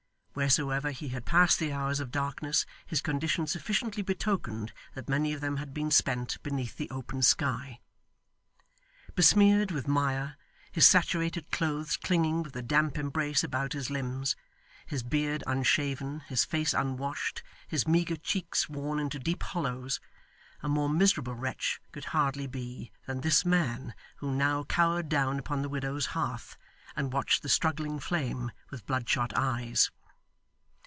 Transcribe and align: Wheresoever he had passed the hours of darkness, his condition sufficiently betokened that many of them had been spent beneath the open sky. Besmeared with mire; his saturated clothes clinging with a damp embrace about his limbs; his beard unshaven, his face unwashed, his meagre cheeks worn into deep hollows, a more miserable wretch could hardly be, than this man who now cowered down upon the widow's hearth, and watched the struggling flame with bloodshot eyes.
Wheresoever 0.33 0.91
he 0.91 1.09
had 1.09 1.25
passed 1.25 1.59
the 1.59 1.73
hours 1.73 1.99
of 1.99 2.09
darkness, 2.09 2.65
his 2.85 3.01
condition 3.01 3.47
sufficiently 3.47 4.01
betokened 4.01 4.71
that 4.93 5.09
many 5.09 5.33
of 5.33 5.41
them 5.41 5.57
had 5.57 5.73
been 5.73 5.91
spent 5.91 6.41
beneath 6.41 6.77
the 6.77 6.89
open 6.89 7.21
sky. 7.21 7.81
Besmeared 9.13 9.71
with 9.71 9.89
mire; 9.89 10.37
his 10.71 10.85
saturated 10.87 11.51
clothes 11.51 11.97
clinging 11.97 12.43
with 12.43 12.55
a 12.55 12.61
damp 12.61 12.97
embrace 12.97 13.43
about 13.43 13.73
his 13.73 13.89
limbs; 13.89 14.37
his 14.85 15.03
beard 15.03 15.43
unshaven, 15.45 16.21
his 16.29 16.45
face 16.45 16.73
unwashed, 16.73 17.43
his 17.67 17.85
meagre 17.85 18.15
cheeks 18.15 18.69
worn 18.69 18.99
into 18.99 19.19
deep 19.19 19.43
hollows, 19.43 19.99
a 20.63 20.69
more 20.69 20.87
miserable 20.87 21.35
wretch 21.35 21.81
could 21.91 22.05
hardly 22.05 22.47
be, 22.47 22.89
than 23.05 23.19
this 23.19 23.43
man 23.43 23.93
who 24.19 24.31
now 24.33 24.63
cowered 24.63 25.09
down 25.09 25.37
upon 25.37 25.61
the 25.61 25.67
widow's 25.69 26.05
hearth, 26.15 26.55
and 26.95 27.11
watched 27.11 27.43
the 27.43 27.49
struggling 27.49 27.99
flame 27.99 28.49
with 28.69 28.85
bloodshot 28.85 29.33
eyes. 29.35 29.91